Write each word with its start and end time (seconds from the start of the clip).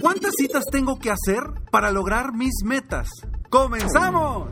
¿Cuántas 0.00 0.32
citas 0.38 0.64
tengo 0.72 0.98
que 0.98 1.10
hacer 1.10 1.42
para 1.70 1.90
lograr 1.90 2.32
mis 2.32 2.64
metas? 2.64 3.10
¡Comenzamos! 3.50 4.48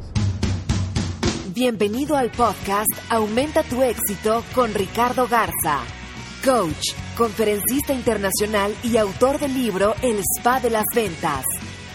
Bienvenido 1.55 2.17
al 2.19 2.31
podcast 2.31 2.91
Aumenta 3.09 3.63
tu 3.63 3.83
éxito 3.83 4.45
con 4.55 4.75
Ricardo 4.75 5.27
Garza, 5.27 5.81
coach, 6.45 6.93
conferencista 7.17 7.95
internacional 7.95 8.75
y 8.85 8.99
autor 8.99 9.41
del 9.41 9.55
libro 9.55 9.95
El 10.03 10.21
Spa 10.37 10.61
de 10.61 10.69
las 10.69 10.85
Ventas. 10.95 11.45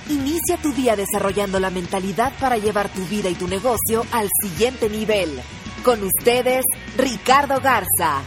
Inicia 0.09 0.57
tu 0.57 0.73
día 0.73 0.95
desarrollando 0.95 1.59
la 1.59 1.69
mentalidad 1.69 2.33
para 2.39 2.57
llevar 2.57 2.89
tu 2.89 3.05
vida 3.05 3.29
y 3.29 3.35
tu 3.35 3.47
negocio 3.47 4.03
al 4.11 4.29
siguiente 4.41 4.89
nivel. 4.89 5.39
Con 5.83 6.01
ustedes, 6.03 6.65
Ricardo 6.97 7.61
Garza. 7.61 8.23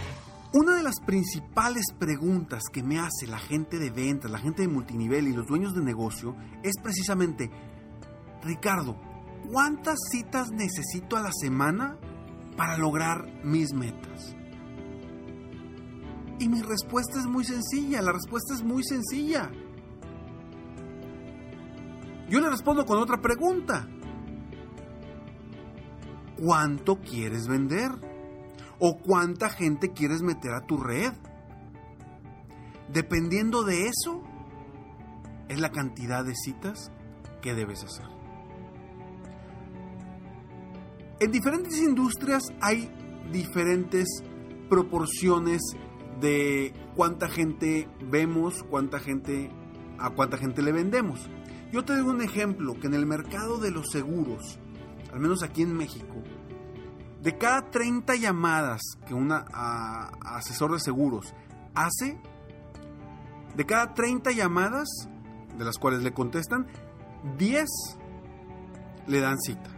Una 0.52 0.76
de 0.76 0.82
las 0.82 1.00
principales 1.00 1.86
preguntas 1.98 2.62
que 2.72 2.82
me 2.82 2.98
hace 2.98 3.26
la 3.26 3.38
gente 3.38 3.78
de 3.78 3.90
ventas, 3.90 4.30
la 4.30 4.38
gente 4.38 4.62
de 4.62 4.68
multinivel 4.68 5.26
y 5.26 5.32
los 5.32 5.46
dueños 5.46 5.74
de 5.74 5.82
negocio 5.82 6.36
es 6.62 6.74
precisamente, 6.82 7.50
Ricardo, 8.42 8.96
¿cuántas 9.50 9.98
citas 10.10 10.48
necesito 10.50 11.16
a 11.16 11.22
la 11.22 11.32
semana 11.32 11.98
para 12.56 12.78
lograr 12.78 13.26
mis 13.44 13.72
metas? 13.74 14.36
Y 16.38 16.48
mi 16.48 16.62
respuesta 16.62 17.18
es 17.18 17.26
muy 17.26 17.44
sencilla, 17.44 18.00
la 18.02 18.12
respuesta 18.12 18.54
es 18.54 18.62
muy 18.62 18.84
sencilla. 18.84 19.50
Yo 22.28 22.40
le 22.40 22.50
respondo 22.50 22.84
con 22.86 22.98
otra 22.98 23.20
pregunta. 23.20 23.88
¿Cuánto 26.38 27.00
quieres 27.00 27.46
vender? 27.48 28.15
¿O 28.78 28.98
cuánta 28.98 29.48
gente 29.48 29.92
quieres 29.92 30.22
meter 30.22 30.52
a 30.52 30.66
tu 30.66 30.78
red? 30.78 31.12
Dependiendo 32.92 33.64
de 33.64 33.88
eso, 33.88 34.22
es 35.48 35.60
la 35.60 35.70
cantidad 35.70 36.24
de 36.24 36.34
citas 36.34 36.92
que 37.40 37.54
debes 37.54 37.84
hacer. 37.84 38.06
En 41.18 41.32
diferentes 41.32 41.78
industrias 41.78 42.42
hay 42.60 42.90
diferentes 43.32 44.06
proporciones 44.68 45.62
de 46.20 46.74
cuánta 46.94 47.28
gente 47.28 47.88
vemos, 48.10 48.62
cuánta 48.64 48.98
gente 48.98 49.50
a 49.98 50.10
cuánta 50.10 50.36
gente 50.36 50.62
le 50.62 50.72
vendemos. 50.72 51.28
Yo 51.72 51.84
te 51.84 51.94
doy 51.94 52.02
un 52.02 52.22
ejemplo 52.22 52.74
que 52.74 52.86
en 52.86 52.94
el 52.94 53.06
mercado 53.06 53.58
de 53.58 53.70
los 53.70 53.86
seguros, 53.90 54.58
al 55.12 55.20
menos 55.20 55.42
aquí 55.42 55.62
en 55.62 55.74
México, 55.74 56.22
de 57.22 57.38
cada 57.38 57.70
30 57.70 58.16
llamadas 58.16 58.80
que 59.06 59.14
un 59.14 59.32
asesor 59.32 60.72
de 60.72 60.80
seguros 60.80 61.34
hace, 61.74 62.20
de 63.54 63.66
cada 63.66 63.94
30 63.94 64.32
llamadas 64.32 64.88
de 65.56 65.64
las 65.64 65.78
cuales 65.78 66.02
le 66.02 66.12
contestan, 66.12 66.66
10 67.38 67.64
le 69.06 69.20
dan 69.20 69.38
cita. 69.38 69.70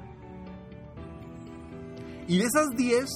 Y 2.27 2.39
de 2.39 2.45
esas 2.45 2.71
10, 2.77 3.07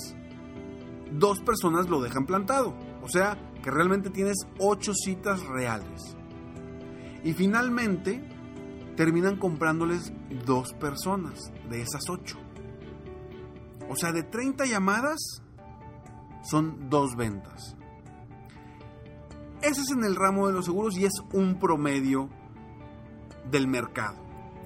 dos 1.12 1.40
personas 1.40 1.88
lo 1.88 2.00
dejan 2.00 2.24
plantado. 2.24 2.74
O 3.02 3.08
sea, 3.08 3.36
que 3.62 3.70
realmente 3.70 4.10
tienes 4.10 4.46
8 4.58 4.92
citas 4.94 5.44
reales. 5.46 6.16
Y 7.24 7.34
finalmente, 7.34 8.22
terminan 8.96 9.36
comprándoles 9.36 10.12
dos 10.46 10.72
personas 10.74 11.52
de 11.68 11.82
esas 11.82 12.08
8. 12.08 12.41
O 13.92 13.96
sea, 13.96 14.10
de 14.10 14.22
30 14.22 14.64
llamadas 14.64 15.42
son 16.42 16.88
dos 16.88 17.14
ventas. 17.14 17.76
Ese 19.60 19.82
es 19.82 19.90
en 19.90 20.02
el 20.02 20.16
ramo 20.16 20.46
de 20.46 20.54
los 20.54 20.64
seguros 20.64 20.96
y 20.96 21.04
es 21.04 21.12
un 21.34 21.60
promedio 21.60 22.30
del 23.50 23.68
mercado. 23.68 24.16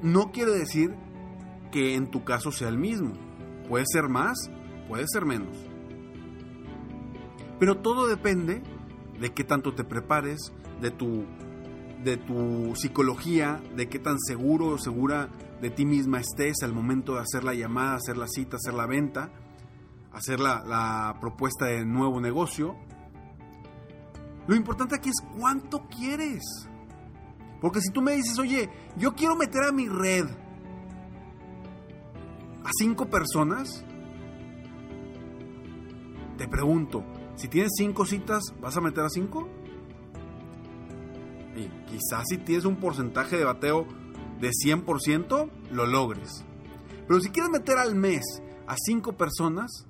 No 0.01 0.31
quiere 0.31 0.53
decir 0.53 0.95
que 1.73 1.97
en 1.97 2.09
tu 2.09 2.23
caso 2.23 2.53
sea 2.53 2.69
el 2.69 2.79
mismo. 2.79 3.15
Puede 3.69 3.85
ser 3.89 4.09
más, 4.09 4.49
puede 4.87 5.07
ser 5.09 5.25
menos. 5.25 5.57
Pero 7.59 7.79
todo 7.79 8.07
depende 8.07 8.63
de 9.19 9.35
qué 9.35 9.43
tanto 9.43 9.75
te 9.75 9.83
prepares, 9.83 10.53
de 10.81 10.93
tu, 10.93 11.25
de 12.05 12.17
tu 12.17 12.77
psicología, 12.77 13.61
de 13.75 13.89
qué 13.89 13.99
tan 13.99 14.21
seguro 14.21 14.69
o 14.69 14.79
segura 14.79 15.31
de 15.61 15.71
ti 15.71 15.87
misma 15.87 16.21
estés 16.21 16.63
al 16.63 16.73
momento 16.73 17.15
de 17.15 17.21
hacer 17.21 17.45
la 17.45 17.55
llamada, 17.55 17.97
hacer 17.97 18.17
la 18.17 18.29
cita, 18.29 18.57
hacer 18.57 18.75
la 18.75 18.87
venta, 18.87 19.31
hacer 20.13 20.41
la, 20.41 21.17
propuesta 21.21 21.67
de 21.67 21.85
nuevo 21.85 22.21
negocio. 22.21 22.77
Lo 24.47 24.55
importante 24.55 24.95
aquí 24.97 25.09
es 25.09 25.21
cuánto 25.39 25.87
quieres. 25.89 26.43
Porque 27.61 27.81
si 27.81 27.91
tú 27.91 28.03
me 28.03 28.13
dices, 28.13 28.39
oye, 28.39 28.71
yo 28.97 29.15
quiero 29.15 29.35
meter 29.35 29.63
a 29.65 29.73
mi 29.73 29.89
red 29.89 30.27
a 32.63 32.71
cinco 32.79 33.09
personas, 33.09 33.85
te 36.37 36.47
pregunto, 36.49 37.05
si 37.37 37.49
tienes 37.49 37.73
cinco 37.77 38.05
citas, 38.05 38.43
¿vas 38.61 38.77
a 38.77 38.81
meter 38.81 39.05
a 39.05 39.09
cinco? 39.09 39.49
Y 41.57 41.69
quizás 41.87 42.25
si 42.29 42.39
tienes 42.39 42.67
un 42.67 42.77
porcentaje 42.77 43.37
de 43.37 43.45
bateo 43.45 43.87
de 44.41 44.51
100%, 44.51 45.51
lo 45.71 45.87
logres. 45.87 46.45
Pero 47.07 47.21
si 47.21 47.31
quieres 47.31 47.51
meter 47.51 47.79
al 47.79 47.95
mes 47.95 48.25
a 48.67 48.75
cinco 48.77 49.13
personas, 49.13 49.87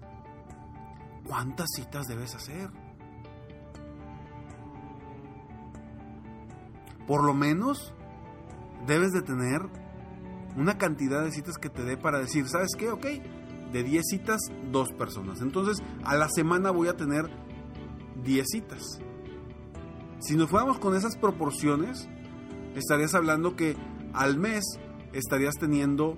¿cuántas 1.26 1.68
citas 1.74 2.06
debes 2.06 2.34
hacer? 2.34 2.70
Por 7.06 7.24
lo 7.24 7.34
menos 7.34 7.94
debes 8.86 9.12
de 9.12 9.22
tener 9.22 9.62
una 10.56 10.78
cantidad 10.78 11.22
de 11.22 11.32
citas 11.32 11.58
que 11.58 11.68
te 11.68 11.84
dé 11.84 11.96
para 11.96 12.18
decir, 12.18 12.48
¿sabes 12.48 12.70
qué? 12.76 12.90
Ok, 12.90 13.06
de 13.72 13.82
10 13.82 14.04
citas, 14.06 14.40
dos 14.70 14.88
personas. 14.92 15.40
Entonces, 15.40 15.82
a 16.04 16.16
la 16.16 16.28
semana 16.28 16.70
voy 16.70 16.88
a 16.88 16.96
tener 16.96 17.28
10 18.24 18.46
citas. 18.46 18.82
Si 20.18 20.36
nos 20.36 20.48
fuéramos 20.50 20.78
con 20.78 20.96
esas 20.96 21.16
proporciones, 21.16 22.08
estarías 22.74 23.14
hablando 23.14 23.54
que 23.54 23.76
al 24.16 24.38
mes 24.38 24.64
estarías 25.12 25.54
teniendo 25.56 26.16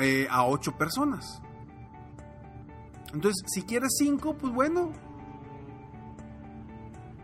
eh, 0.00 0.26
a 0.30 0.46
8 0.46 0.78
personas. 0.78 1.42
Entonces, 3.12 3.42
si 3.48 3.62
quieres 3.62 3.90
5, 3.98 4.36
pues 4.38 4.52
bueno, 4.52 4.92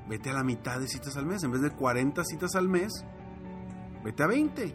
vete 0.08 0.30
a 0.30 0.34
la 0.34 0.42
mitad 0.42 0.80
de 0.80 0.88
citas 0.88 1.16
al 1.16 1.26
mes. 1.26 1.44
En 1.44 1.52
vez 1.52 1.62
de 1.62 1.70
40 1.70 2.24
citas 2.24 2.56
al 2.56 2.68
mes, 2.68 3.04
vete 4.04 4.22
a 4.24 4.26
20 4.26 4.74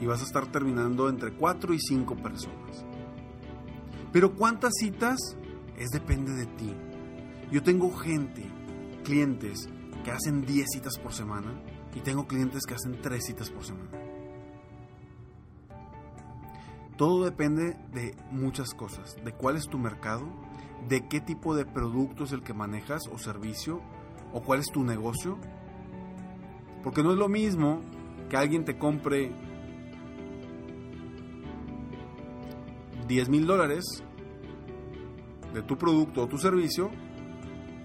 y 0.00 0.06
vas 0.06 0.20
a 0.20 0.24
estar 0.24 0.46
terminando 0.46 1.08
entre 1.08 1.32
4 1.32 1.72
y 1.72 1.80
5 1.80 2.16
personas. 2.16 2.84
Pero 4.12 4.34
cuántas 4.34 4.74
citas 4.78 5.18
es 5.78 5.88
depende 5.90 6.32
de 6.32 6.46
ti. 6.46 6.74
Yo 7.50 7.62
tengo 7.62 7.90
gente, 7.96 8.44
clientes 9.02 9.68
que 10.04 10.12
hacen 10.12 10.44
10 10.46 10.66
citas 10.70 10.98
por 10.98 11.12
semana 11.12 11.60
y 11.94 12.00
tengo 12.00 12.28
clientes 12.28 12.62
que 12.66 12.74
hacen 12.74 13.00
3 13.00 13.24
citas 13.24 13.50
por 13.50 13.64
semana. 13.64 13.90
Todo 16.96 17.24
depende 17.24 17.76
de 17.92 18.14
muchas 18.30 18.72
cosas, 18.72 19.16
de 19.24 19.32
cuál 19.32 19.56
es 19.56 19.66
tu 19.66 19.78
mercado, 19.78 20.26
de 20.88 21.08
qué 21.08 21.20
tipo 21.20 21.56
de 21.56 21.66
producto 21.66 22.22
es 22.22 22.32
el 22.32 22.42
que 22.42 22.54
manejas 22.54 23.08
o 23.08 23.18
servicio, 23.18 23.80
o 24.32 24.42
cuál 24.42 24.60
es 24.60 24.66
tu 24.66 24.84
negocio. 24.84 25.38
Porque 26.84 27.02
no 27.02 27.10
es 27.10 27.18
lo 27.18 27.28
mismo 27.28 27.80
que 28.28 28.36
alguien 28.36 28.64
te 28.64 28.78
compre 28.78 29.32
10 33.08 33.28
mil 33.28 33.46
dólares 33.46 33.84
de 35.52 35.62
tu 35.62 35.76
producto 35.76 36.22
o 36.22 36.28
tu 36.28 36.38
servicio 36.38 36.90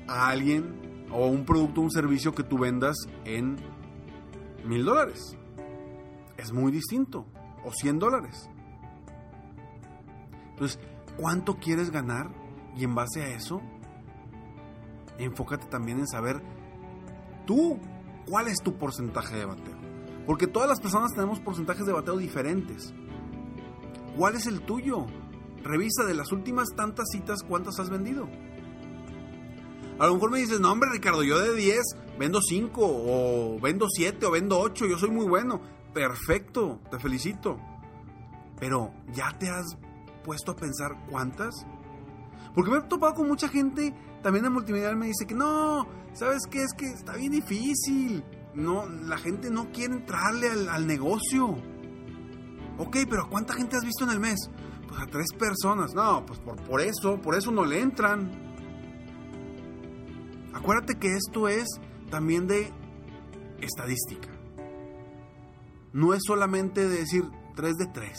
a 0.07 0.29
alguien 0.29 0.78
o 1.11 1.27
un 1.27 1.45
producto 1.45 1.81
o 1.81 1.83
un 1.83 1.91
servicio 1.91 2.33
que 2.33 2.43
tú 2.43 2.57
vendas 2.59 2.95
en 3.25 3.57
mil 4.65 4.85
dólares. 4.85 5.37
Es 6.37 6.51
muy 6.53 6.71
distinto. 6.71 7.25
O 7.65 7.71
100 7.73 7.99
dólares. 7.99 8.49
Entonces, 10.51 10.79
¿cuánto 11.17 11.57
quieres 11.57 11.91
ganar? 11.91 12.29
Y 12.75 12.85
en 12.85 12.95
base 12.95 13.21
a 13.21 13.27
eso, 13.27 13.61
enfócate 15.17 15.67
también 15.67 15.99
en 15.99 16.07
saber 16.07 16.41
tú 17.45 17.79
cuál 18.25 18.47
es 18.47 18.59
tu 18.63 18.77
porcentaje 18.77 19.35
de 19.35 19.45
bateo. 19.45 19.77
Porque 20.25 20.47
todas 20.47 20.69
las 20.69 20.79
personas 20.79 21.13
tenemos 21.13 21.39
porcentajes 21.39 21.85
de 21.85 21.91
bateo 21.91 22.15
diferentes. 22.17 22.93
¿Cuál 24.17 24.35
es 24.35 24.45
el 24.47 24.61
tuyo? 24.61 25.05
Revisa 25.63 26.05
de 26.05 26.13
las 26.13 26.31
últimas 26.31 26.69
tantas 26.75 27.07
citas 27.11 27.43
cuántas 27.43 27.79
has 27.79 27.89
vendido. 27.89 28.29
A 29.99 30.07
lo 30.07 30.13
mejor 30.13 30.31
me 30.31 30.39
dices, 30.39 30.59
no 30.59 30.71
hombre 30.71 30.89
Ricardo, 30.91 31.23
yo 31.23 31.39
de 31.39 31.55
10 31.55 31.81
vendo 32.17 32.39
5 32.41 32.81
o 32.81 33.59
vendo 33.59 33.87
7 33.89 34.25
o 34.25 34.31
vendo 34.31 34.59
8, 34.59 34.87
yo 34.87 34.97
soy 34.97 35.09
muy 35.09 35.25
bueno. 35.25 35.61
Perfecto, 35.93 36.79
te 36.89 36.99
felicito. 36.99 37.59
Pero 38.59 38.93
¿ya 39.13 39.37
te 39.37 39.49
has 39.49 39.77
puesto 40.23 40.51
a 40.51 40.55
pensar 40.55 41.05
cuántas? 41.09 41.65
Porque 42.55 42.71
me 42.71 42.77
he 42.77 42.81
topado 42.81 43.15
con 43.15 43.27
mucha 43.27 43.47
gente 43.47 43.93
también 44.21 44.45
en 44.45 44.53
multimedia 44.53 44.93
me 44.95 45.07
dice 45.07 45.25
que 45.25 45.35
no, 45.35 45.87
¿sabes 46.13 46.41
qué? 46.49 46.63
Es 46.63 46.73
que 46.73 46.87
está 46.87 47.15
bien 47.15 47.31
difícil. 47.31 48.23
No, 48.53 48.87
la 48.87 49.17
gente 49.17 49.49
no 49.49 49.71
quiere 49.71 49.93
entrarle 49.93 50.49
al, 50.49 50.67
al 50.67 50.87
negocio. 50.87 51.55
Ok, 52.77 52.97
pero 53.09 53.23
¿a 53.23 53.29
cuánta 53.29 53.53
gente 53.53 53.77
has 53.77 53.85
visto 53.85 54.03
en 54.03 54.09
el 54.11 54.19
mes? 54.19 54.49
Pues 54.87 54.99
a 54.99 55.05
tres 55.05 55.27
personas. 55.37 55.93
No, 55.93 56.25
pues 56.25 56.39
por, 56.39 56.61
por 56.63 56.81
eso, 56.81 57.21
por 57.21 57.35
eso 57.35 57.51
no 57.51 57.63
le 57.63 57.79
entran. 57.79 58.48
Acuérdate 60.53 60.95
que 60.95 61.15
esto 61.15 61.47
es 61.47 61.67
también 62.09 62.47
de 62.47 62.71
estadística. 63.61 64.29
No 65.93 66.13
es 66.13 66.21
solamente 66.25 66.87
de 66.87 66.97
decir 66.97 67.23
3 67.55 67.75
de 67.75 67.87
3. 67.87 68.17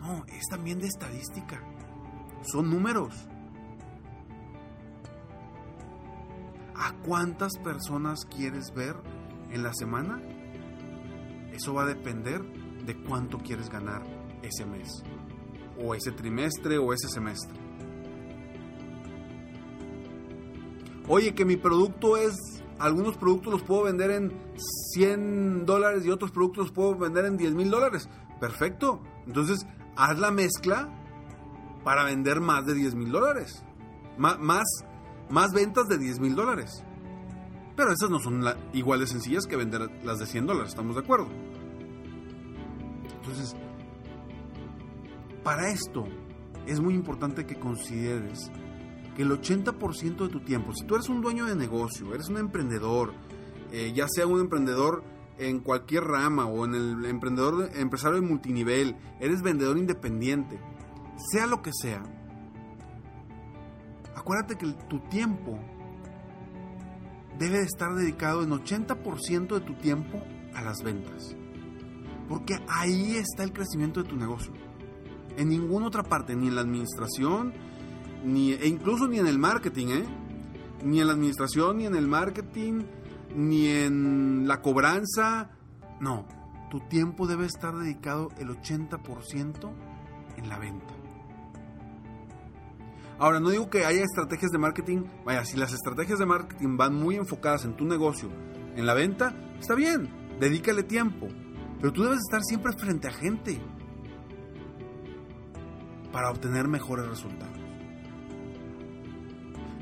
No, 0.00 0.24
es 0.26 0.46
también 0.48 0.78
de 0.78 0.86
estadística. 0.86 1.60
Son 2.42 2.70
números. 2.70 3.28
¿A 6.74 6.92
cuántas 7.04 7.58
personas 7.58 8.24
quieres 8.26 8.72
ver 8.74 8.96
en 9.50 9.62
la 9.62 9.72
semana? 9.74 10.20
Eso 11.52 11.74
va 11.74 11.84
a 11.84 11.86
depender 11.86 12.42
de 12.84 13.02
cuánto 13.02 13.38
quieres 13.38 13.70
ganar 13.70 14.02
ese 14.42 14.64
mes, 14.66 15.02
o 15.82 15.94
ese 15.94 16.12
trimestre, 16.12 16.78
o 16.78 16.92
ese 16.92 17.08
semestre. 17.08 17.65
Oye, 21.08 21.34
que 21.34 21.44
mi 21.44 21.56
producto 21.56 22.16
es, 22.16 22.34
algunos 22.78 23.16
productos 23.16 23.52
los 23.52 23.62
puedo 23.62 23.84
vender 23.84 24.10
en 24.10 24.32
100 24.94 25.64
dólares 25.64 26.04
y 26.04 26.10
otros 26.10 26.32
productos 26.32 26.66
los 26.66 26.72
puedo 26.72 26.96
vender 26.96 27.24
en 27.26 27.36
10 27.36 27.54
mil 27.54 27.70
dólares. 27.70 28.08
Perfecto. 28.40 29.00
Entonces, 29.26 29.66
haz 29.96 30.18
la 30.18 30.30
mezcla 30.30 30.88
para 31.84 32.04
vender 32.04 32.40
más 32.40 32.66
de 32.66 32.74
10 32.74 32.96
mil 32.96 33.12
dólares. 33.12 33.62
Más, 34.18 34.38
más, 34.38 35.52
ventas 35.52 35.86
de 35.88 35.98
10 35.98 36.20
mil 36.20 36.34
dólares. 36.34 36.82
Pero 37.76 37.92
esas 37.92 38.10
no 38.10 38.18
son 38.18 38.42
igual 38.72 39.00
de 39.00 39.06
sencillas 39.06 39.46
que 39.46 39.56
vender 39.56 39.88
las 40.02 40.18
de 40.18 40.26
100 40.26 40.46
dólares, 40.46 40.70
¿estamos 40.70 40.96
de 40.96 41.02
acuerdo? 41.02 41.28
Entonces, 43.20 43.54
para 45.44 45.68
esto 45.68 46.04
es 46.66 46.80
muy 46.80 46.94
importante 46.94 47.46
que 47.46 47.56
consideres 47.56 48.50
que 49.16 49.22
el 49.22 49.30
80% 49.30 50.16
de 50.16 50.28
tu 50.28 50.40
tiempo, 50.40 50.74
si 50.74 50.84
tú 50.86 50.94
eres 50.94 51.08
un 51.08 51.22
dueño 51.22 51.46
de 51.46 51.56
negocio, 51.56 52.14
eres 52.14 52.28
un 52.28 52.36
emprendedor, 52.36 53.14
eh, 53.72 53.92
ya 53.94 54.06
sea 54.08 54.26
un 54.26 54.40
emprendedor 54.40 55.02
en 55.38 55.60
cualquier 55.60 56.04
rama 56.04 56.46
o 56.46 56.64
en 56.66 56.74
el 56.74 57.04
emprendedor 57.06 57.70
empresario 57.74 58.20
de 58.20 58.26
multinivel, 58.26 58.96
eres 59.18 59.42
vendedor 59.42 59.78
independiente, 59.78 60.60
sea 61.32 61.46
lo 61.46 61.62
que 61.62 61.70
sea, 61.72 62.02
acuérdate 64.14 64.56
que 64.56 64.66
tu 64.88 65.00
tiempo 65.08 65.58
debe 67.38 67.60
estar 67.60 67.94
dedicado 67.94 68.42
en 68.42 68.50
80% 68.50 69.54
de 69.54 69.60
tu 69.60 69.74
tiempo 69.74 70.22
a 70.54 70.62
las 70.62 70.82
ventas. 70.82 71.36
Porque 72.28 72.58
ahí 72.68 73.16
está 73.16 73.44
el 73.44 73.52
crecimiento 73.52 74.02
de 74.02 74.08
tu 74.08 74.16
negocio. 74.16 74.52
En 75.36 75.48
ninguna 75.48 75.86
otra 75.86 76.02
parte, 76.02 76.34
ni 76.34 76.48
en 76.48 76.54
la 76.54 76.62
administración, 76.62 77.52
ni, 78.24 78.52
e 78.52 78.66
incluso 78.66 79.06
ni 79.08 79.18
en 79.18 79.26
el 79.26 79.38
marketing, 79.38 79.86
¿eh? 79.88 80.04
Ni 80.84 81.00
en 81.00 81.06
la 81.06 81.14
administración, 81.14 81.78
ni 81.78 81.86
en 81.86 81.94
el 81.94 82.06
marketing, 82.06 82.82
ni 83.34 83.68
en 83.68 84.46
la 84.46 84.60
cobranza. 84.62 85.50
No, 86.00 86.26
tu 86.70 86.80
tiempo 86.80 87.26
debe 87.26 87.46
estar 87.46 87.74
dedicado 87.74 88.30
el 88.38 88.48
80% 88.48 89.70
en 90.36 90.48
la 90.48 90.58
venta. 90.58 90.94
Ahora, 93.18 93.40
no 93.40 93.48
digo 93.48 93.70
que 93.70 93.86
haya 93.86 94.02
estrategias 94.02 94.50
de 94.50 94.58
marketing, 94.58 95.04
vaya, 95.24 95.44
si 95.44 95.56
las 95.56 95.72
estrategias 95.72 96.18
de 96.18 96.26
marketing 96.26 96.76
van 96.76 96.94
muy 96.94 97.16
enfocadas 97.16 97.64
en 97.64 97.74
tu 97.74 97.86
negocio, 97.86 98.28
en 98.74 98.84
la 98.84 98.92
venta, 98.92 99.34
está 99.58 99.74
bien, 99.74 100.10
dedícale 100.38 100.82
tiempo, 100.82 101.28
pero 101.80 101.92
tú 101.92 102.02
debes 102.02 102.18
estar 102.18 102.42
siempre 102.42 102.72
frente 102.78 103.08
a 103.08 103.12
gente 103.12 103.58
para 106.12 106.30
obtener 106.30 106.68
mejores 106.68 107.06
resultados. 107.06 107.55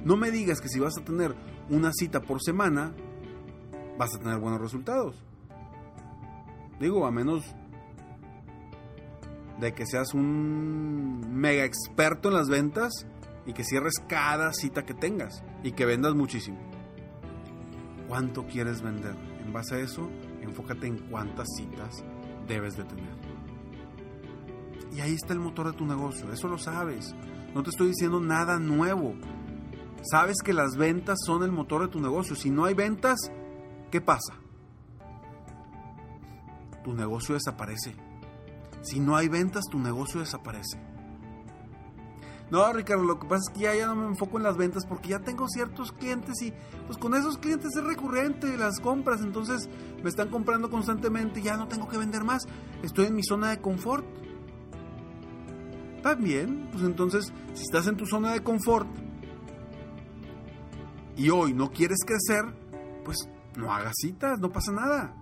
No 0.05 0.17
me 0.17 0.31
digas 0.31 0.61
que 0.61 0.69
si 0.69 0.81
vas 0.81 0.99
a 0.99 1.05
tener 1.05 1.35
una 1.71 1.93
cita 1.93 2.21
por 2.21 2.43
semana, 2.43 2.93
vas 3.99 4.15
a 4.15 4.19
tener 4.19 4.39
buenos 4.39 4.61
resultados. 4.61 5.17
Digo, 6.79 7.07
a 7.07 7.11
menos 7.11 7.45
de 9.61 9.73
que 9.73 9.87
seas 9.87 10.13
un 10.15 11.35
mega 11.35 11.65
experto 11.65 12.29
en 12.29 12.35
las 12.35 12.49
ventas 12.49 12.93
y 13.47 13.53
que 13.53 13.65
cierres 13.65 13.95
cada 14.09 14.53
cita 14.53 14.85
que 14.85 14.95
tengas 14.95 15.43
y 15.63 15.73
que 15.73 15.87
vendas 15.87 16.15
muchísimo. 16.15 16.59
¿Cuánto 18.09 18.47
quieres 18.47 18.83
vender? 18.83 19.15
En 19.45 19.53
base 19.53 19.77
a 19.77 19.79
eso, 19.79 20.09
enfócate 20.43 20.87
en 20.87 20.99
cuántas 21.11 21.49
citas 21.57 22.05
debes 22.47 22.77
de 22.77 22.85
tener. 22.85 23.15
Y 24.95 25.01
ahí 25.01 25.15
está 25.15 25.33
el 25.33 25.41
motor 25.41 25.71
de 25.71 25.79
tu 25.79 25.87
negocio, 25.87 26.33
eso 26.33 26.49
lo 26.49 26.59
sabes. 26.59 27.15
No 27.55 27.63
te 27.63 27.71
estoy 27.71 27.89
diciendo 27.89 28.21
nada 28.21 28.59
nuevo. 28.59 29.15
Sabes 30.11 30.37
que 30.45 30.53
las 30.53 30.77
ventas 30.77 31.19
son 31.25 31.43
el 31.45 31.53
motor 31.53 31.83
de 31.83 31.89
tu 31.89 31.99
negocio. 31.99 32.37
Si 32.37 32.51
no 32.51 32.67
hay 32.67 32.75
ventas, 32.75 33.19
¿qué 33.91 34.03
pasa? 34.03 34.35
Tu 36.85 36.93
negocio 36.93 37.35
desaparece. 37.35 37.97
Si 38.83 39.01
no 39.01 39.17
hay 39.17 39.29
ventas, 39.29 39.65
tu 39.71 39.79
negocio 39.79 40.21
desaparece. 40.21 40.79
No, 42.51 42.71
Ricardo, 42.73 43.05
lo 43.05 43.19
que 43.19 43.27
pasa 43.27 43.45
es 43.49 43.59
que 43.59 43.79
ya, 43.79 43.87
no 43.87 43.97
me 43.97 44.07
enfoco 44.07 44.37
en 44.37 44.43
las 44.43 44.59
ventas 44.59 44.85
porque 44.87 45.09
ya 45.09 45.21
tengo 45.21 45.49
ciertos 45.49 45.91
clientes 45.93 46.43
y 46.43 46.53
pues 46.87 46.99
con 46.99 47.15
esos 47.15 47.39
clientes 47.39 47.71
es 47.75 47.83
recurrente 47.83 48.59
las 48.59 48.81
compras, 48.81 49.23
entonces 49.23 49.71
me 50.03 50.11
están 50.11 50.29
comprando 50.29 50.69
constantemente, 50.69 51.41
ya 51.41 51.57
no 51.57 51.67
tengo 51.67 51.89
que 51.89 51.97
vender 51.97 52.23
más, 52.23 52.43
estoy 52.83 53.07
en 53.07 53.15
mi 53.15 53.23
zona 53.25 53.49
de 53.51 53.61
confort. 53.61 54.05
También, 56.03 56.69
pues 56.71 56.85
entonces, 56.85 57.33
si 57.55 57.63
estás 57.63 57.87
en 57.87 57.97
tu 57.97 58.05
zona 58.05 58.33
de 58.33 58.43
confort 58.43 58.87
y 61.17 61.31
hoy 61.31 61.53
no 61.55 61.71
quieres 61.71 61.99
crecer, 62.05 62.45
pues 63.05 63.29
no 63.57 63.73
hagas 63.73 63.95
citas, 64.01 64.39
no 64.41 64.51
pasa 64.51 64.73
nada. 64.73 65.15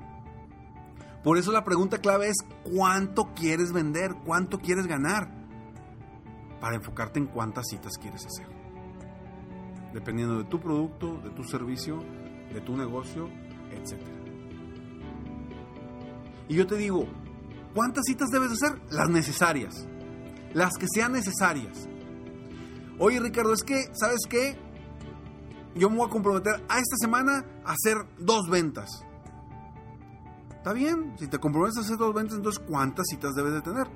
Por 1.23 1.39
eso 1.39 1.53
la 1.53 1.65
pregunta 1.65 1.99
clave 1.99 2.29
es 2.29 2.37
cuánto 2.65 3.33
quieres 3.35 3.73
vender, 3.73 4.15
cuánto 4.25 4.59
quieres 4.59 4.87
ganar 4.87 5.31
para 6.61 6.77
enfocarte 6.77 7.19
en 7.21 7.27
cuántas 7.27 7.67
citas 7.69 7.93
quieres 8.01 8.27
hacer. 8.27 8.47
Dependiendo 9.93 10.39
de 10.39 10.45
tu 10.45 10.61
producto, 10.61 11.19
de 11.19 11.31
tu 11.31 11.45
servicio, 11.45 11.99
de 12.53 12.61
tu 12.61 12.77
negocio, 12.77 13.29
etc. 13.71 14.01
Y 16.49 16.57
yo 16.57 16.67
te 16.67 16.77
digo, 16.77 17.07
¿cuántas 17.75 18.05
citas 18.07 18.31
debes 18.31 18.53
hacer? 18.53 18.81
Las 18.91 19.09
necesarias. 19.09 19.87
Las 20.55 20.73
que 20.79 20.87
sean 20.93 21.13
necesarias. 21.13 21.89
Oye 22.99 23.21
Ricardo, 23.21 23.53
es 23.53 23.63
que, 23.63 23.85
¿sabes 23.93 24.21
qué? 24.29 24.57
Yo 25.75 25.89
me 25.89 25.97
voy 25.97 26.07
a 26.07 26.11
comprometer 26.11 26.55
a 26.69 26.79
esta 26.79 26.97
semana 26.99 27.45
a 27.65 27.73
hacer 27.73 27.97
dos 28.19 28.49
ventas. 28.51 29.05
Está 30.51 30.73
bien, 30.73 31.15
si 31.19 31.27
te 31.27 31.39
comprometes 31.39 31.79
a 31.79 31.81
hacer 31.81 31.97
dos 31.97 32.15
ventas, 32.15 32.37
entonces 32.37 32.63
¿cuántas 32.69 33.07
citas 33.09 33.35
debes 33.35 33.55
de 33.55 33.63
tener? 33.63 33.89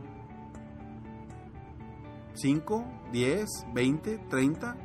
5, 2.35 2.85
10, 3.13 3.47
20, 3.73 4.19
30, 4.31 4.77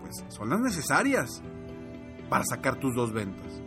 pues 0.00 0.24
son 0.28 0.50
las 0.50 0.60
necesarias. 0.60 1.42
para 2.28 2.44
sacar 2.44 2.78
tus 2.78 2.94
dos 2.94 3.12
ventas. 3.12 3.60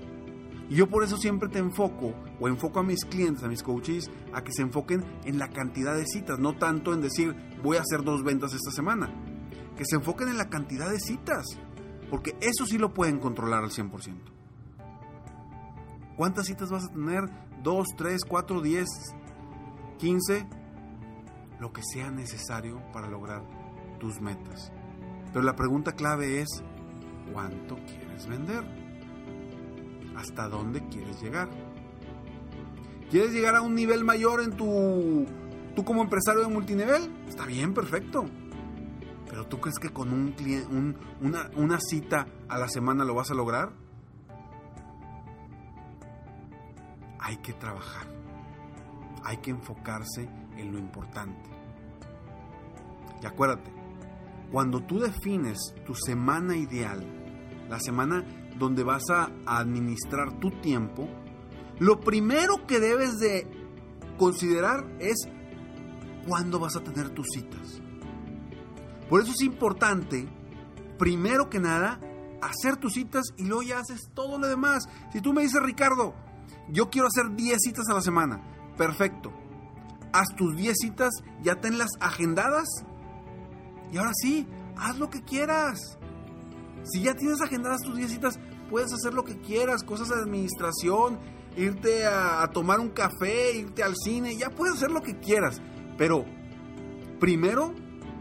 Y 0.69 0.75
yo 0.75 0.87
por 0.87 1.03
eso 1.03 1.17
siempre 1.17 1.49
te 1.49 1.59
enfoco 1.59 2.13
o 2.39 2.47
enfoco 2.47 2.79
a 2.79 2.83
mis 2.83 3.03
clientes, 3.03 3.43
a 3.43 3.49
mis 3.49 3.61
coaches, 3.61 4.09
a 4.33 4.41
que 4.41 4.53
se 4.53 4.61
enfoquen 4.61 5.03
en 5.25 5.37
la 5.37 5.49
cantidad 5.49 5.93
de 5.93 6.05
citas, 6.05 6.39
no 6.39 6.55
tanto 6.55 6.93
en 6.93 7.01
decir 7.01 7.35
voy 7.61 7.75
a 7.75 7.81
hacer 7.81 8.03
dos 8.03 8.23
ventas 8.23 8.53
esta 8.53 8.71
semana. 8.71 9.13
Que 9.75 9.83
se 9.85 9.97
enfoquen 9.97 10.29
en 10.29 10.37
la 10.37 10.49
cantidad 10.49 10.89
de 10.89 10.99
citas, 10.99 11.45
porque 12.13 12.35
eso 12.41 12.67
sí 12.67 12.77
lo 12.77 12.93
pueden 12.93 13.17
controlar 13.17 13.63
al 13.63 13.71
100%. 13.71 13.89
¿Cuántas 16.15 16.45
citas 16.45 16.69
vas 16.69 16.83
a 16.83 16.93
tener? 16.93 17.23
¿Dos, 17.63 17.87
tres, 17.97 18.23
cuatro, 18.23 18.61
diez, 18.61 18.87
quince? 19.97 20.45
Lo 21.59 21.73
que 21.73 21.81
sea 21.81 22.11
necesario 22.11 22.83
para 22.93 23.09
lograr 23.09 23.41
tus 23.99 24.21
metas. 24.21 24.71
Pero 25.31 25.43
la 25.43 25.55
pregunta 25.55 25.93
clave 25.93 26.41
es, 26.41 26.49
¿cuánto 27.33 27.77
quieres 27.77 28.27
vender? 28.27 28.63
¿Hasta 30.15 30.47
dónde 30.47 30.87
quieres 30.89 31.19
llegar? 31.19 31.49
¿Quieres 33.09 33.31
llegar 33.31 33.55
a 33.55 33.63
un 33.63 33.73
nivel 33.73 34.03
mayor 34.03 34.43
en 34.43 34.51
tu... 34.51 35.25
tú 35.75 35.83
como 35.83 36.03
empresario 36.03 36.41
de 36.41 36.49
multinivel? 36.49 37.11
Está 37.27 37.47
bien, 37.47 37.73
perfecto. 37.73 38.25
¿Tú 39.45 39.59
crees 39.59 39.79
que 39.79 39.89
con 39.89 40.11
un 40.11 40.33
una, 41.21 41.49
una 41.55 41.79
cita 41.79 42.27
a 42.49 42.57
la 42.57 42.67
semana 42.67 43.03
lo 43.03 43.15
vas 43.15 43.31
a 43.31 43.33
lograr? 43.33 43.71
Hay 47.19 47.37
que 47.37 47.53
trabajar. 47.53 48.07
Hay 49.23 49.37
que 49.37 49.51
enfocarse 49.51 50.29
en 50.57 50.71
lo 50.71 50.79
importante. 50.79 51.49
Y 53.21 53.25
acuérdate, 53.25 53.71
cuando 54.51 54.81
tú 54.81 54.99
defines 54.99 55.73
tu 55.85 55.95
semana 55.95 56.55
ideal, 56.55 57.05
la 57.69 57.79
semana 57.79 58.23
donde 58.59 58.83
vas 58.83 59.09
a 59.09 59.31
administrar 59.45 60.39
tu 60.39 60.51
tiempo, 60.61 61.07
lo 61.79 61.99
primero 61.99 62.67
que 62.67 62.79
debes 62.79 63.17
de 63.19 63.47
considerar 64.17 64.85
es 64.99 65.27
cuándo 66.27 66.59
vas 66.59 66.75
a 66.75 66.83
tener 66.83 67.09
tus 67.09 67.27
citas. 67.33 67.81
Por 69.09 69.21
eso 69.21 69.31
es 69.31 69.41
importante, 69.41 70.27
primero 70.97 71.49
que 71.49 71.59
nada, 71.59 71.99
hacer 72.41 72.77
tus 72.77 72.93
citas 72.93 73.23
y 73.37 73.45
luego 73.45 73.63
ya 73.63 73.79
haces 73.79 74.09
todo 74.13 74.37
lo 74.37 74.47
demás. 74.47 74.83
Si 75.11 75.21
tú 75.21 75.33
me 75.33 75.41
dices, 75.41 75.61
Ricardo, 75.61 76.13
yo 76.69 76.89
quiero 76.89 77.07
hacer 77.07 77.35
10 77.35 77.57
citas 77.59 77.85
a 77.89 77.93
la 77.93 78.01
semana, 78.01 78.41
perfecto. 78.77 79.31
Haz 80.11 80.27
tus 80.35 80.55
10 80.55 80.75
citas, 80.79 81.11
ya 81.41 81.59
tenlas 81.59 81.89
agendadas 81.99 82.67
y 83.93 83.97
ahora 83.97 84.11
sí, 84.15 84.47
haz 84.75 84.97
lo 84.97 85.09
que 85.11 85.21
quieras. 85.21 85.99
Si 86.83 87.03
ya 87.03 87.13
tienes 87.13 87.41
agendadas 87.41 87.81
tus 87.81 87.95
10 87.95 88.11
citas, 88.11 88.39
puedes 88.69 88.91
hacer 88.91 89.13
lo 89.13 89.23
que 89.23 89.39
quieras, 89.39 89.83
cosas 89.83 90.09
de 90.09 90.15
administración, 90.15 91.19
irte 91.55 92.07
a, 92.07 92.49
tomar 92.51 92.79
un 92.79 92.89
café, 92.89 93.55
irte 93.55 93.83
al 93.83 93.95
cine, 93.95 94.35
ya 94.35 94.49
puedes 94.49 94.77
hacer 94.77 94.91
lo 94.91 95.01
que 95.01 95.19
quieras. 95.19 95.61
Pero 95.95 96.25
primero, 97.19 97.73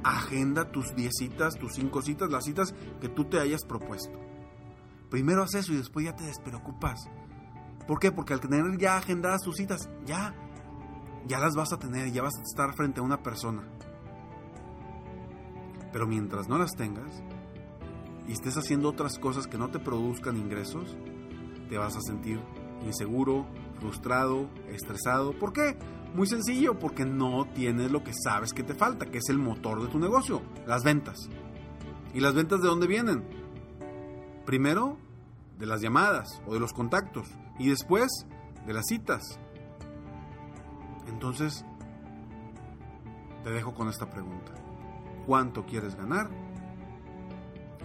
agenda 0.05 0.71
tus 0.71 0.95
10 0.95 1.13
citas, 1.13 1.55
tus 1.55 1.75
5 1.75 2.03
citas, 2.03 2.31
las 2.31 2.45
citas 2.45 2.75
que 3.01 3.09
tú 3.09 3.25
te 3.25 3.39
hayas 3.39 3.65
propuesto. 3.65 4.19
Primero 5.11 5.43
haz 5.43 5.55
eso 5.55 5.73
y 5.73 5.77
después 5.77 6.07
ya 6.07 6.17
te 6.17 6.25
despreocupas. 6.25 7.09
¿Por 7.87 7.99
qué? 7.99 8.13
Porque 8.13 8.33
al 8.33 8.41
tener 8.41 8.79
ya 8.79 8.97
agendadas 8.97 9.43
tus 9.43 9.57
citas, 9.57 9.91
ya, 10.07 10.35
ya 11.27 11.39
las 11.39 11.55
vas 11.55 11.73
a 11.73 11.79
tener, 11.79 12.11
ya 12.13 12.23
vas 12.23 12.37
a 12.39 12.43
estar 12.43 12.75
frente 12.75 13.01
a 13.01 13.03
una 13.03 13.23
persona. 13.23 13.63
Pero 15.93 16.07
mientras 16.07 16.49
no 16.49 16.59
las 16.59 16.75
tengas, 16.75 17.23
y 18.27 18.33
estés 18.33 18.57
haciendo 18.57 18.89
otras 18.89 19.19
cosas 19.19 19.47
que 19.47 19.59
no 19.59 19.71
te 19.71 19.79
produzcan 19.79 20.37
ingresos, 20.37 20.97
te 21.69 21.77
vas 21.77 21.97
a 21.97 22.01
sentir 22.01 22.41
inseguro, 22.85 23.47
frustrado, 23.81 24.49
estresado. 24.69 25.33
¿Por 25.39 25.53
qué? 25.53 25.77
Muy 26.15 26.27
sencillo, 26.27 26.79
porque 26.79 27.07
no 27.07 27.47
tienes 27.55 27.91
lo 27.91 28.05
que 28.05 28.13
sabes 28.13 28.53
que 28.53 28.63
te 28.63 28.75
falta, 28.75 29.07
que 29.07 29.19
es 29.19 29.29
el 29.31 29.39
motor 29.39 29.81
de 29.81 29.89
tu 29.89 29.99
negocio, 29.99 30.43
las 30.67 30.85
ventas. 30.85 31.17
¿Y 32.13 32.21
las 32.21 32.35
ventas 32.35 32.61
de 32.61 32.69
dónde 32.69 32.87
vienen? 32.87 33.25
Primero, 34.45 34.99
de 35.59 35.67
las 35.67 35.81
llamadas 35.81 36.43
o 36.47 36.53
de 36.53 36.61
los 36.61 36.73
contactos 36.73 37.29
y 37.59 37.71
después 37.71 38.27
de 38.67 38.75
las 38.75 38.87
citas. 38.87 39.39
Entonces, 41.09 41.65
te 43.43 43.51
dejo 43.51 43.73
con 43.73 43.89
esta 43.89 44.11
pregunta. 44.11 44.53
¿Cuánto 45.27 45.65
quieres 45.65 45.95
ganar? 45.97 46.29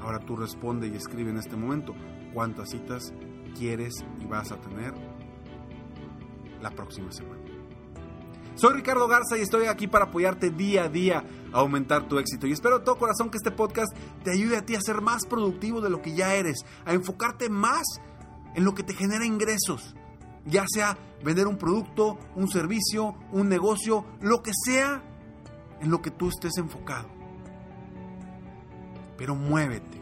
Ahora 0.02 0.20
tú 0.20 0.36
responde 0.36 0.88
y 0.88 0.96
escribe 0.96 1.30
en 1.30 1.38
este 1.38 1.56
momento 1.56 1.94
cuántas 2.34 2.72
citas 2.72 3.14
quieres 3.58 4.04
y 4.20 4.26
vas 4.26 4.52
a 4.52 4.58
tener 4.58 4.94
la 6.62 6.72
próxima 6.72 7.12
semana. 7.12 7.57
Soy 8.58 8.74
Ricardo 8.74 9.08
Garza 9.08 9.38
y 9.38 9.42
estoy 9.42 9.68
aquí 9.68 9.86
para 9.86 10.06
apoyarte 10.06 10.50
día 10.50 10.86
a 10.86 10.90
día 10.90 11.24
a 11.54 11.60
aumentar 11.60 12.08
tu 12.08 12.18
éxito. 12.18 12.48
Y 12.48 12.54
espero 12.54 12.80
de 12.80 12.86
todo 12.86 12.98
corazón 12.98 13.30
que 13.30 13.38
este 13.38 13.52
podcast 13.52 13.96
te 14.24 14.32
ayude 14.32 14.58
a 14.58 14.66
ti 14.66 14.74
a 14.74 14.82
ser 14.82 15.00
más 15.00 15.28
productivo 15.28 15.80
de 15.80 15.92
lo 15.92 16.02
que 16.02 16.16
ya 16.16 16.34
eres, 16.34 16.66
a 16.84 16.94
enfocarte 16.94 17.50
más 17.50 17.86
en 18.56 18.66
lo 18.66 18.74
que 18.74 18.82
te 18.82 18.96
genera 18.96 19.28
ingresos, 19.28 19.96
ya 20.44 20.66
sea 20.68 20.98
vender 21.24 21.46
un 21.46 21.58
producto, 21.58 22.18
un 22.36 22.50
servicio, 22.50 23.16
un 23.32 23.48
negocio, 23.48 24.06
lo 24.22 24.42
que 24.42 24.54
sea 24.66 25.04
en 25.80 25.92
lo 25.92 26.02
que 26.02 26.10
tú 26.10 26.30
estés 26.30 26.58
enfocado. 26.58 27.10
Pero 29.20 29.36
muévete, 29.36 30.00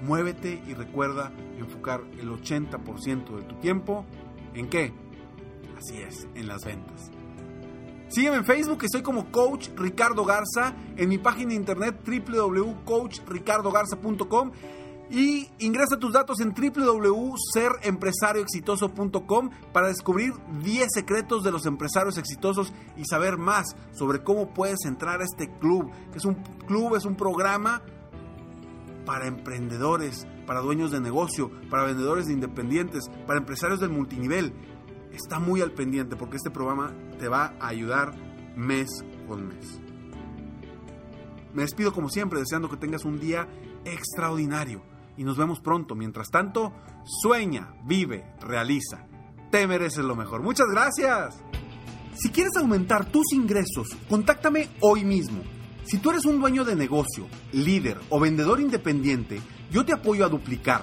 muévete 0.00 0.62
y 0.64 0.74
recuerda 0.74 1.32
enfocar 1.58 2.02
el 2.20 2.30
80% 2.30 3.36
de 3.36 3.42
tu 3.42 3.56
tiempo 3.56 4.04
en 4.54 4.68
qué? 4.68 4.92
Así 5.76 5.96
es, 6.00 6.28
en 6.36 6.46
las 6.46 6.64
ventas. 6.64 7.10
Sígueme 8.08 8.36
en 8.36 8.44
Facebook, 8.44 8.84
estoy 8.84 9.02
como 9.02 9.30
Coach 9.30 9.70
Ricardo 9.76 10.24
Garza, 10.24 10.74
en 10.96 11.08
mi 11.08 11.18
página 11.18 11.50
de 11.50 11.56
internet 11.56 11.96
www.coachricardogarza.com 12.06 14.52
y 15.10 15.50
ingresa 15.58 15.98
tus 15.98 16.12
datos 16.12 16.38
en 16.40 16.54
www.serempresarioexitoso.com 16.54 19.50
para 19.72 19.88
descubrir 19.88 20.34
10 20.62 20.86
secretos 20.92 21.42
de 21.44 21.50
los 21.50 21.66
empresarios 21.66 22.16
exitosos 22.18 22.72
y 22.96 23.04
saber 23.04 23.36
más 23.36 23.76
sobre 23.92 24.22
cómo 24.22 24.54
puedes 24.54 24.86
entrar 24.86 25.20
a 25.20 25.24
este 25.24 25.50
club. 25.58 25.90
Es 26.14 26.24
un 26.24 26.36
club, 26.66 26.94
es 26.96 27.04
un 27.04 27.16
programa 27.16 27.82
para 29.04 29.26
emprendedores, 29.26 30.26
para 30.46 30.60
dueños 30.60 30.90
de 30.90 31.00
negocio, 31.00 31.50
para 31.70 31.84
vendedores 31.84 32.26
de 32.26 32.32
independientes, 32.32 33.04
para 33.26 33.38
empresarios 33.38 33.80
del 33.80 33.90
multinivel. 33.90 34.52
Está 35.14 35.38
muy 35.38 35.60
al 35.60 35.72
pendiente 35.72 36.16
porque 36.16 36.36
este 36.36 36.50
programa 36.50 36.92
te 37.18 37.28
va 37.28 37.54
a 37.60 37.68
ayudar 37.68 38.14
mes 38.56 38.88
con 39.26 39.46
mes. 39.46 39.80
Me 41.54 41.62
despido 41.62 41.92
como 41.92 42.08
siempre 42.08 42.40
deseando 42.40 42.68
que 42.68 42.76
tengas 42.76 43.04
un 43.04 43.20
día 43.20 43.48
extraordinario 43.84 44.82
y 45.16 45.24
nos 45.24 45.36
vemos 45.36 45.60
pronto. 45.60 45.94
Mientras 45.94 46.28
tanto, 46.30 46.72
sueña, 47.22 47.74
vive, 47.84 48.24
realiza. 48.40 49.06
Te 49.50 49.66
mereces 49.66 50.04
lo 50.04 50.16
mejor. 50.16 50.42
Muchas 50.42 50.66
gracias. 50.70 51.36
Si 52.16 52.30
quieres 52.30 52.56
aumentar 52.56 53.06
tus 53.06 53.32
ingresos, 53.32 53.88
contáctame 54.08 54.68
hoy 54.80 55.04
mismo 55.04 55.42
si 55.84 55.98
tú 55.98 56.10
eres 56.10 56.24
un 56.24 56.40
dueño 56.40 56.64
de 56.64 56.76
negocio, 56.76 57.26
líder 57.52 58.00
o 58.08 58.18
vendedor 58.18 58.58
independiente, 58.58 59.40
yo 59.70 59.84
te 59.84 59.92
apoyo 59.92 60.24
a 60.24 60.30
duplicar, 60.30 60.82